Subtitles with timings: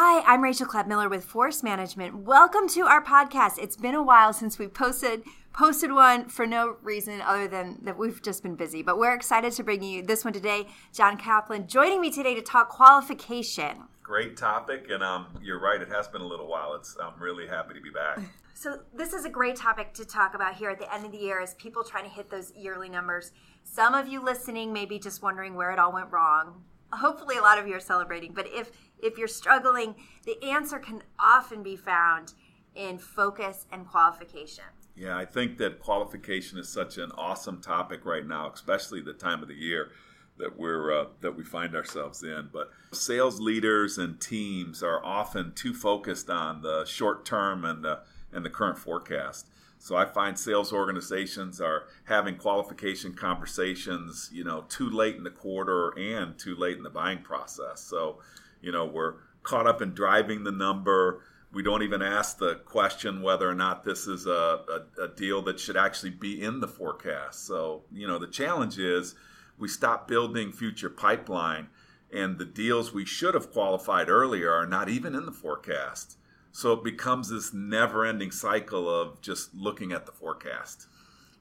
[0.00, 2.18] Hi, I'm Rachel Clapp Miller with Force Management.
[2.18, 3.58] Welcome to our podcast.
[3.58, 7.98] It's been a while since we posted posted one for no reason other than that
[7.98, 8.80] we've just been busy.
[8.80, 10.68] But we're excited to bring you this one today.
[10.92, 13.88] John Kaplan joining me today to talk qualification.
[14.00, 15.82] Great topic, and um, you're right.
[15.82, 16.74] It has been a little while.
[16.74, 18.20] It's I'm really happy to be back.
[18.54, 21.18] So this is a great topic to talk about here at the end of the
[21.18, 23.30] year as people trying to hit those yearly numbers.
[23.62, 26.64] Some of you listening may be just wondering where it all went wrong.
[26.92, 28.70] Hopefully a lot of you are celebrating, but if
[29.00, 29.94] if you're struggling,
[30.24, 32.34] the answer can often be found
[32.74, 34.64] in focus and qualification.
[34.96, 39.42] Yeah, I think that qualification is such an awesome topic right now, especially the time
[39.42, 39.90] of the year
[40.38, 42.48] that we're uh, that we find ourselves in.
[42.52, 48.00] But sales leaders and teams are often too focused on the short term and the
[48.32, 49.48] and the current forecast.
[49.78, 55.30] So I find sales organizations are having qualification conversations, you know, too late in the
[55.30, 57.80] quarter and too late in the buying process.
[57.80, 58.18] So,
[58.60, 61.22] you know, we're caught up in driving the number.
[61.52, 64.60] We don't even ask the question whether or not this is a,
[64.98, 67.46] a, a deal that should actually be in the forecast.
[67.46, 69.14] So, you know, the challenge is
[69.56, 71.68] we stop building future pipeline
[72.12, 76.16] and the deals we should have qualified earlier are not even in the forecast.
[76.58, 80.88] So it becomes this never ending cycle of just looking at the forecast.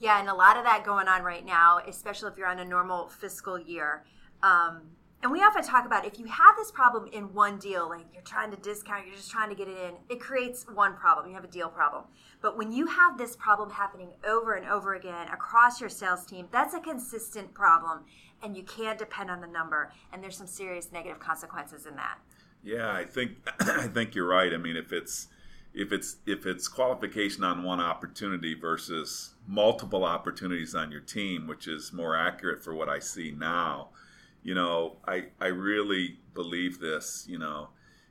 [0.00, 2.64] Yeah, and a lot of that going on right now, especially if you're on a
[2.64, 4.04] normal fiscal year.
[4.42, 4.84] Um,
[5.22, 8.22] and we often talk about if you have this problem in one deal, like you're
[8.22, 11.28] trying to discount, you're just trying to get it in, it creates one problem.
[11.28, 12.04] You have a deal problem.
[12.40, 16.48] But when you have this problem happening over and over again across your sales team,
[16.50, 18.06] that's a consistent problem.
[18.42, 19.92] And you can't depend on the number.
[20.10, 22.16] And there's some serious negative consequences in that.
[22.62, 24.52] Yeah, I think I think you're right.
[24.52, 25.28] I mean, if it's
[25.74, 31.66] if it's if it's qualification on one opportunity versus multiple opportunities on your team, which
[31.66, 33.88] is more accurate for what I see now,
[34.42, 37.26] you know, I I really believe this.
[37.28, 37.68] You know,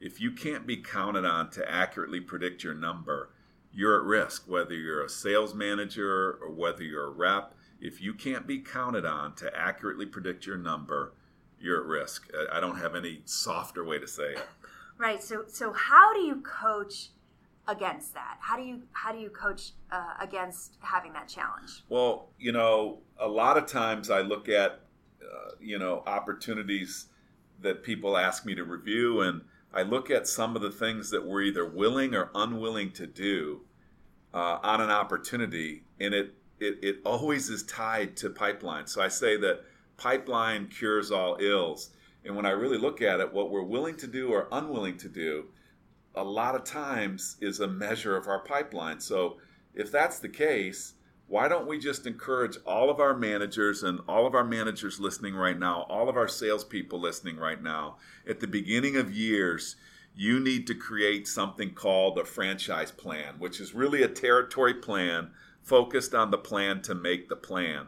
[0.00, 3.30] if you can't be counted on to accurately predict your number,
[3.72, 4.48] you're at risk.
[4.48, 9.06] Whether you're a sales manager or whether you're a rep, if you can't be counted
[9.06, 11.12] on to accurately predict your number
[11.60, 12.30] you're at risk.
[12.52, 14.46] I don't have any softer way to say it.
[14.98, 15.22] Right.
[15.22, 17.08] So, so how do you coach
[17.66, 18.36] against that?
[18.40, 21.82] How do you how do you coach uh, against having that challenge?
[21.88, 24.80] Well, you know, a lot of times I look at
[25.22, 27.06] uh, you know opportunities
[27.60, 29.42] that people ask me to review, and
[29.72, 33.62] I look at some of the things that we're either willing or unwilling to do
[34.32, 38.86] uh, on an opportunity, and it, it it always is tied to pipeline.
[38.86, 39.64] So I say that
[39.96, 41.90] pipeline cures all ills.
[42.24, 45.08] And when I really look at it, what we're willing to do or unwilling to
[45.08, 45.46] do,
[46.14, 49.00] a lot of times is a measure of our pipeline.
[49.00, 49.38] So
[49.74, 50.94] if that's the case,
[51.26, 55.34] why don't we just encourage all of our managers and all of our managers listening
[55.34, 57.96] right now, all of our salespeople listening right now,
[58.28, 59.76] at the beginning of years,
[60.14, 65.30] you need to create something called a franchise plan, which is really a territory plan
[65.62, 67.86] focused on the plan to make the plan.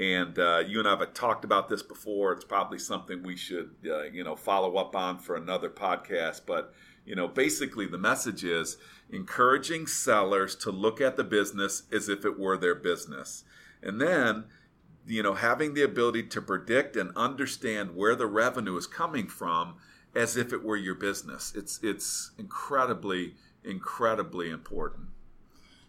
[0.00, 2.32] And uh, you and I have talked about this before.
[2.32, 6.42] It's probably something we should, uh, you know, follow up on for another podcast.
[6.46, 6.72] But
[7.04, 8.78] you know, basically the message is
[9.10, 13.44] encouraging sellers to look at the business as if it were their business,
[13.82, 14.44] and then
[15.06, 19.74] you know having the ability to predict and understand where the revenue is coming from
[20.14, 21.52] as if it were your business.
[21.54, 23.34] It's it's incredibly
[23.64, 25.08] incredibly important.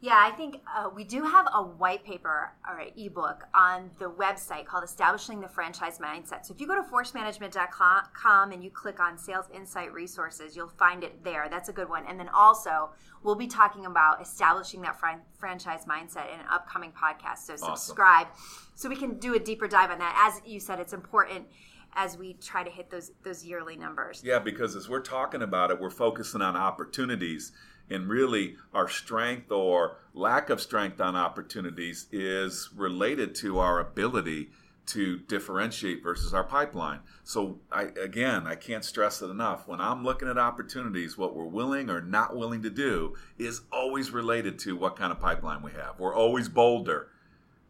[0.00, 4.08] Yeah, I think uh, we do have a white paper or an ebook on the
[4.08, 6.46] website called Establishing the Franchise Mindset.
[6.46, 11.02] So if you go to forcemanagement.com and you click on Sales Insight Resources, you'll find
[11.02, 11.48] it there.
[11.50, 12.04] That's a good one.
[12.06, 12.90] And then also,
[13.24, 17.38] we'll be talking about establishing that fran- franchise mindset in an upcoming podcast.
[17.38, 18.68] So subscribe awesome.
[18.76, 20.32] so we can do a deeper dive on that.
[20.32, 21.48] As you said, it's important
[21.94, 24.22] as we try to hit those those yearly numbers.
[24.24, 27.50] Yeah, because as we're talking about it, we're focusing on opportunities
[27.90, 34.50] and really our strength or lack of strength on opportunities is related to our ability
[34.88, 37.00] to differentiate versus our pipeline.
[37.22, 39.68] So I again, I can't stress it enough.
[39.68, 44.10] When I'm looking at opportunities, what we're willing or not willing to do is always
[44.10, 45.98] related to what kind of pipeline we have.
[45.98, 47.08] We're always bolder.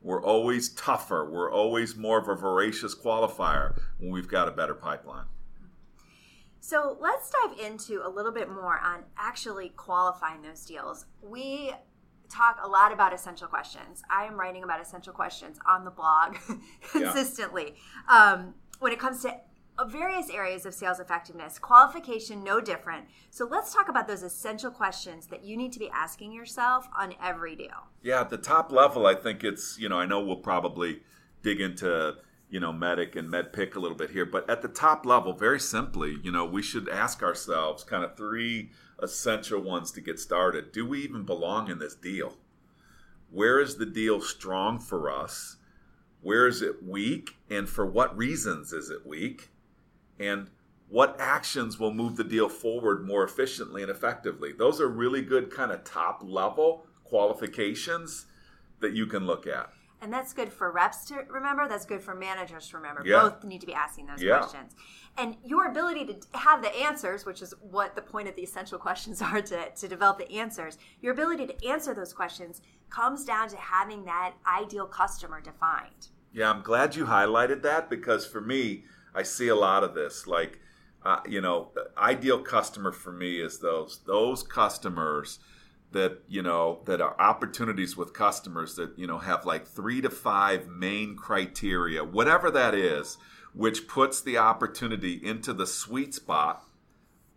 [0.00, 1.28] We're always tougher.
[1.28, 5.24] We're always more of a voracious qualifier when we've got a better pipeline.
[6.60, 11.06] So let's dive into a little bit more on actually qualifying those deals.
[11.22, 11.72] We
[12.28, 14.02] talk a lot about essential questions.
[14.10, 16.36] I am writing about essential questions on the blog
[16.92, 17.74] consistently.
[18.08, 18.32] Yeah.
[18.32, 19.34] Um, when it comes to
[19.86, 23.06] various areas of sales effectiveness, qualification no different.
[23.30, 27.14] So let's talk about those essential questions that you need to be asking yourself on
[27.22, 27.88] every deal.
[28.02, 31.02] Yeah, at the top level, I think it's, you know, I know we'll probably
[31.42, 32.16] dig into
[32.50, 34.24] you know, MEDDIC and MEDDPICC a little bit here.
[34.24, 38.16] But at the top level, very simply, you know, we should ask ourselves kind of
[38.16, 40.72] three essential ones to get started.
[40.72, 42.36] Do we even belong in this deal?
[43.30, 45.56] Where is the deal strong for us?
[46.22, 47.36] Where is it weak?
[47.50, 49.50] And for what reasons is it weak?
[50.18, 50.48] And
[50.88, 54.52] what actions will move the deal forward more efficiently and effectively?
[54.52, 58.26] Those are really good kind of top level qualifications
[58.80, 59.70] that you can look at.
[60.00, 61.66] And that's good for reps to remember.
[61.68, 63.02] That's good for managers to remember.
[63.04, 63.20] Yeah.
[63.22, 64.38] Both need to be asking those Yeah.
[64.38, 64.76] questions.
[65.16, 68.78] And your ability to have the answers, which is what the point of the essential
[68.78, 72.60] questions are to, to develop the answers, your ability to answer those questions
[72.90, 76.08] comes down to having that ideal customer defined.
[76.32, 78.84] Yeah, I'm glad you highlighted that because for me,
[79.14, 80.26] I see a lot of this.
[80.26, 80.60] Like,
[81.02, 85.38] uh, you know, ideal customer for me is those those customers
[85.92, 90.10] that you know that are opportunities with customers that you know have like three to
[90.10, 93.16] five main criteria, whatever that is,
[93.54, 96.64] which puts the opportunity into the sweet spot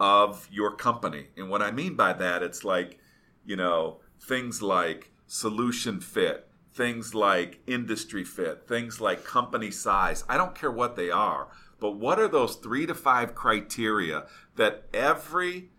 [0.00, 1.26] of your company.
[1.36, 2.98] And what I mean by that, it's like,
[3.44, 10.24] you know, things like solution fit, things like industry fit, things like company size.
[10.28, 11.48] I don't care what they are,
[11.80, 15.70] but what are those three to five criteria that every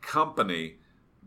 [0.00, 0.76] company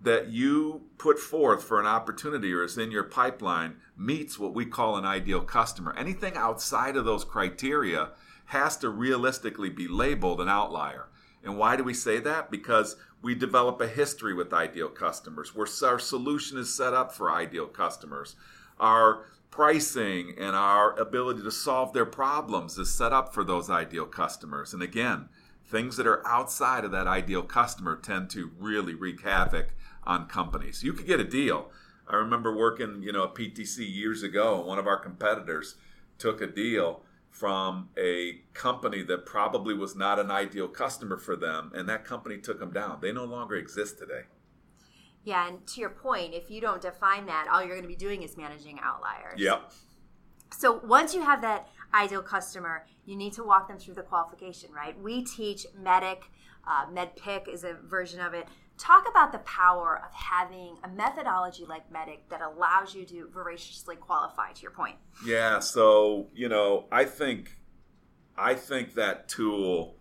[0.04, 4.66] that you put forth for an opportunity or is in your pipeline meets what we
[4.66, 5.96] call an ideal customer.
[5.98, 8.10] Anything outside of those criteria
[8.48, 11.08] has to realistically be labeled an outlier.
[11.44, 12.52] And why do we say that?
[12.52, 17.68] Because we develop a history with ideal customers, our solution is set up for ideal
[17.68, 18.36] customers.
[18.80, 24.06] Our pricing and our ability to solve their problems is set up for those ideal
[24.06, 24.74] customers.
[24.74, 25.30] And again,
[25.66, 29.74] things that are outside of that ideal customer tend to really wreak havoc
[30.06, 30.84] on companies.
[30.84, 31.72] You could get a deal.
[32.08, 35.76] I remember working, you know, a PTC years ago, and one of our competitors
[36.18, 41.72] took a deal from a company that probably was not an ideal customer for them,
[41.74, 43.00] and that company took them down.
[43.02, 44.24] They no longer exist today.
[45.24, 47.96] Yeah, and to your point, if you don't define that, all you're going to be
[47.96, 49.40] doing is managing outliers.
[49.40, 49.72] Yep.
[50.58, 54.72] So once you have that ideal customer, you need to walk them through the qualification,
[54.72, 55.00] right?
[55.02, 56.20] We teach MEDDIC,
[56.68, 58.48] uh, MEDDPICC is a version of it.
[58.78, 63.96] Talk about the power of having a methodology like MEDDIC that allows you to voraciously
[63.96, 64.52] qualify.
[64.52, 67.58] To your point, Yeah, so you know, I think,
[68.38, 69.96] I think that tool,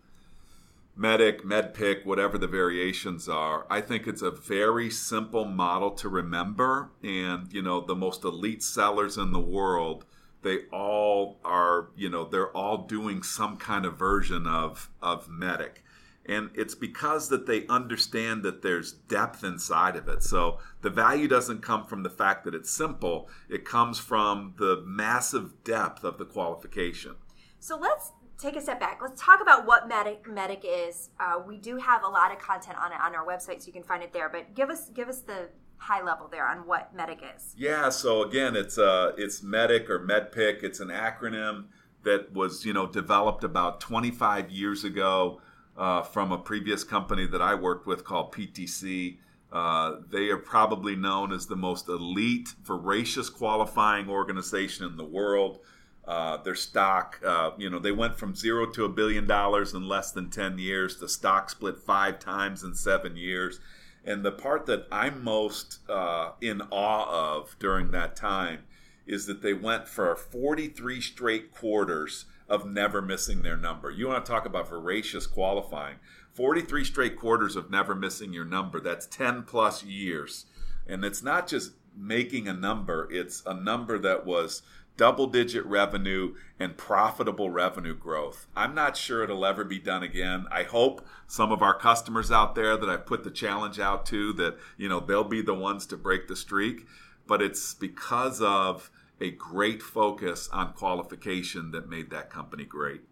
[0.99, 6.91] MEDDIC, MEDDPICC, whatever the variations are, I think it's a very simple model to remember.
[7.03, 10.07] And you know, the most elite sellers in the world,
[10.43, 15.83] they all are, you know, they're all doing some kind of version of of MEDDIC.
[16.27, 20.23] And it's because that they understand that there's depth inside of it.
[20.23, 24.83] So the value doesn't come from the fact that it's simple, it comes from the
[24.87, 27.17] massive depth of the qualification.
[27.59, 29.01] so let's take a step back.
[29.01, 31.11] Let's talk about what MEDDIC MEDDIC is.
[31.21, 33.73] Uh, we do have a lot of content on it on our website, so you
[33.73, 34.29] can find it there.
[34.29, 37.55] But give us give us the high level there on what MEDDIC is.
[37.57, 40.65] Yeah, so again, it's uh, it's MEDDIC or MEDDPICC.
[40.65, 41.67] It's an acronym
[42.03, 45.41] that was you know developed about 25 years ago
[45.77, 49.19] uh, from a previous company that I worked with called PTC.
[49.53, 55.59] Uh, they are probably known as the most elite, voracious qualifying organization in the world.
[56.07, 59.87] Uh, their stock, uh, you know, they went from zero to a billion dollars in
[59.87, 60.97] less than 10 years.
[60.97, 63.61] The stock split five times in seven years.
[64.05, 68.61] And the part that I'm most uh, in awe of during that time
[69.07, 73.91] is that they went for 43 straight quarters of never missing their number.
[73.91, 75.97] You want to talk about voracious qualifying.
[76.35, 78.81] 43 straight quarters of never missing your number.
[78.81, 80.47] That's 10 plus years.
[80.87, 84.63] And it's not just making a number, it's a number that was
[84.97, 88.47] double digit revenue and profitable revenue growth.
[88.55, 90.47] I'm not sure it'll ever be done again.
[90.51, 94.33] I hope some of our customers out there that I've put the challenge out to
[94.35, 96.87] that, you know, they'll be the ones to break the streak,
[97.27, 98.91] but it's because of
[99.23, 103.03] a great focus on qualification that made that company great.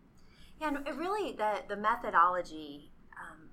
[0.60, 3.48] Yeah, and it really the the methodology um,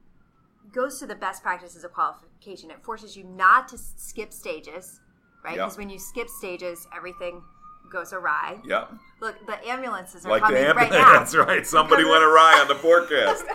[0.74, 2.72] goes to the best practices of qualification.
[2.72, 5.00] It forces you not to skip stages,
[5.46, 5.56] right?
[5.56, 5.66] Yep.
[5.66, 7.44] Because when you skip stages, everything
[7.92, 8.58] goes awry.
[8.66, 8.92] Yep.
[9.22, 11.14] Look, the ambulances are Like coming the right now.
[11.14, 11.66] That's right?
[11.66, 13.46] Somebody went awry on the forecast.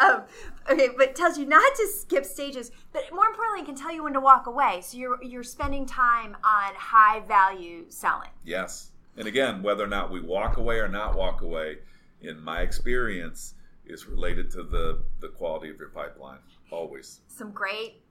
[0.00, 0.22] um,
[0.70, 3.92] okay, but it tells you not to skip stages, but more importantly, it can tell
[3.92, 4.80] you when to walk away.
[4.82, 8.30] So you're you're spending time on high value selling.
[8.44, 8.90] Yes.
[9.16, 11.78] And again, whether or not we walk away or not walk away,
[12.20, 16.38] in my experience, is related to the, the quality of your pipeline.
[16.70, 17.20] Always.
[17.26, 18.02] some great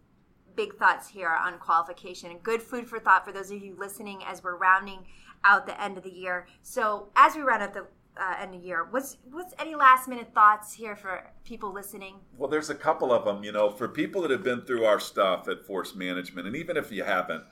[0.55, 4.21] big thoughts here on qualification and good food for thought for those of you listening
[4.25, 5.05] as we're rounding
[5.45, 6.45] out the end of the year.
[6.61, 7.87] So, as we round out the
[8.19, 8.85] uh, end of year.
[8.89, 12.15] What's what's any last minute thoughts here for people listening?
[12.37, 13.43] Well, there's a couple of them.
[13.43, 16.77] You know, for people that have been through our stuff at Force Management, and even
[16.77, 17.43] if you haven't,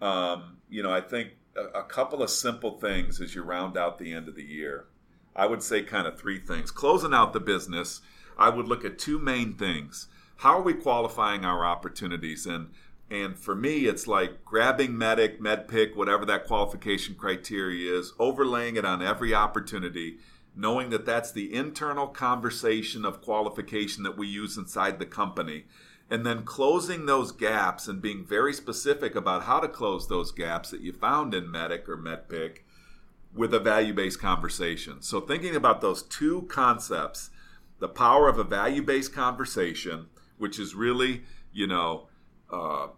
[0.00, 3.98] um, you know, I think a, a couple of simple things as you round out
[3.98, 4.86] the end of the year.
[5.34, 6.70] I would say kind of three things.
[6.70, 8.00] Closing out the business,
[8.38, 10.08] I would look at two main things.
[10.36, 12.46] How are we qualifying our opportunities?
[12.46, 12.70] And
[13.10, 18.84] and for me, it's like grabbing MEDDIC, MEDDPICC, whatever that qualification criteria is, overlaying it
[18.84, 20.18] on every opportunity,
[20.56, 25.66] knowing that that's the internal conversation of qualification that we use inside the company,
[26.10, 30.70] and then closing those gaps and being very specific about how to close those gaps
[30.70, 32.58] that you found in MEDDIC or MEDDPICC
[33.32, 35.00] with a value based conversation.
[35.00, 37.30] So, thinking about those two concepts
[37.78, 40.06] the power of a value based conversation,
[40.38, 42.08] which is really, you know,
[42.50, 42.88] uh,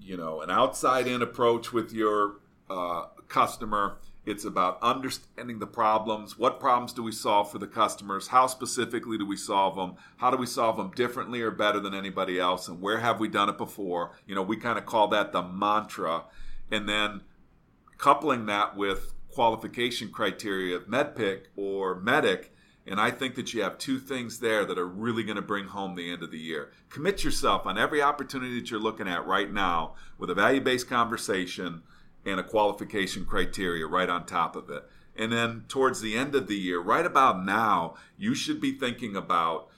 [0.00, 2.36] you know, an outside in approach with your
[2.68, 3.98] uh, customer.
[4.26, 6.38] It's about understanding the problems.
[6.38, 8.28] What problems do we solve for the customers?
[8.28, 9.94] How specifically do we solve them?
[10.18, 12.68] How do we solve them differently or better than anybody else?
[12.68, 14.12] And where have we done it before?
[14.26, 16.24] You know, we kind of call that the mantra.
[16.70, 17.22] And then
[17.96, 22.50] coupling that with qualification criteria of MEDDPICC or MEDDIC
[22.90, 25.66] and I think that you have two things there that are really going to bring
[25.66, 26.72] home the end of the year.
[26.88, 30.88] Commit yourself on every opportunity that you're looking at right now with a value based
[30.88, 31.82] conversation
[32.26, 34.82] and a qualification criteria right on top of it.
[35.16, 39.14] And then towards the end of the year, right about now, you should be thinking
[39.14, 39.68] about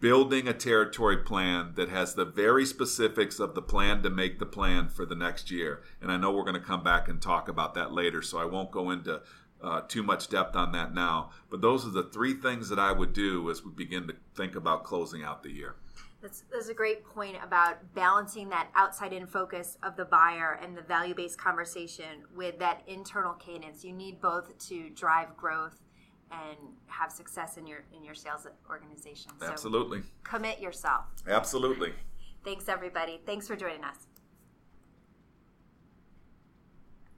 [0.00, 4.46] building a territory plan that has the very specifics of the plan to make the
[4.46, 5.82] plan for the next year.
[6.00, 8.46] And I know we're going to come back and talk about that later, so I
[8.46, 9.22] won't go into
[9.62, 11.30] uh, too much depth on that now.
[11.50, 14.54] But those are the three things that I would do as we begin to think
[14.54, 15.76] about closing out the year.
[16.22, 20.76] That's, that's a great point about balancing that outside in focus of the buyer and
[20.76, 23.84] the value based conversation with that internal cadence.
[23.84, 25.80] You need both to drive growth
[26.30, 29.32] and have success in your in your sales organization.
[29.40, 30.02] So Absolutely.
[30.22, 31.06] Commit yourself.
[31.26, 31.92] Absolutely.
[32.44, 33.20] Thanks everybody.
[33.24, 34.06] Thanks for joining us.